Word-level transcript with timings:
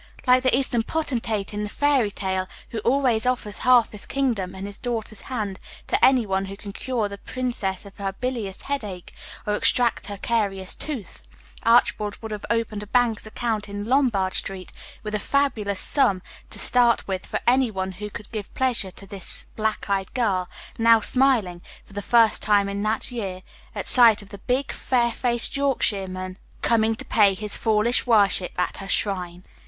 Like 0.25 0.41
the 0.41 0.57
Eastern 0.57 0.81
potentate 0.81 1.53
in 1.53 1.61
the 1.61 1.69
fairy 1.69 2.09
tale, 2.09 2.47
who 2.69 2.79
always 2.79 3.27
offers 3.27 3.59
half 3.59 3.91
his 3.91 4.07
kingdom 4.07 4.55
and 4.55 4.65
his 4.65 4.79
daughter's 4.79 5.21
hand 5.21 5.59
to 5.85 6.03
any 6.03 6.25
one 6.25 6.45
who 6.45 6.57
can 6.57 6.71
cure 6.71 7.07
the 7.07 7.19
princess 7.19 7.85
of 7.85 7.97
her 7.97 8.11
bilious 8.11 8.63
headache, 8.63 9.13
or 9.45 9.55
extract 9.55 10.07
her 10.07 10.17
carious 10.17 10.73
tooth, 10.73 11.21
Archibald 11.61 12.17
would 12.19 12.31
have 12.31 12.47
opened 12.49 12.81
a 12.81 12.87
banker's 12.87 13.27
account 13.27 13.69
in 13.69 13.85
Lombard 13.85 14.33
street, 14.33 14.71
with 15.03 15.13
a 15.13 15.19
fabulous 15.19 15.79
sum 15.79 16.23
to 16.49 16.57
start 16.57 17.07
with, 17.07 17.23
for 17.23 17.39
any 17.45 17.69
one 17.69 17.91
who 17.91 18.09
could 18.09 18.31
give 18.31 18.51
pleasure 18.55 18.89
to 18.89 19.05
this 19.05 19.45
black 19.55 19.87
eyed 19.87 20.11
girl, 20.15 20.49
now 20.79 20.99
smiling, 20.99 21.61
for 21.85 21.93
the 21.93 22.01
first 22.01 22.41
time 22.41 22.67
in 22.67 22.81
that 22.81 23.11
year, 23.11 23.43
at 23.75 23.85
sight 23.87 24.23
of 24.23 24.29
the 24.29 24.39
big, 24.39 24.71
fair 24.71 25.11
faced 25.11 25.55
Yorkshireman 25.55 26.39
coming 26.63 26.95
to 26.95 27.05
pay 27.05 27.35
his 27.35 27.55
foolish 27.55 28.07
worship 28.07 28.51
at 28.57 28.77
her 28.77 28.89
shrine. 28.89 29.43